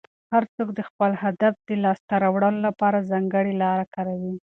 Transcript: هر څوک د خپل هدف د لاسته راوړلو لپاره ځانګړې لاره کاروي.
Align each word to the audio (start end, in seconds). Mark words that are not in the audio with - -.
هر 0.33 0.43
څوک 0.55 0.69
د 0.73 0.79
خپل 0.89 1.11
هدف 1.23 1.53
د 1.67 1.69
لاسته 1.83 2.13
راوړلو 2.23 2.59
لپاره 2.67 3.07
ځانګړې 3.11 3.53
لاره 3.63 3.85
کاروي. 3.95 4.35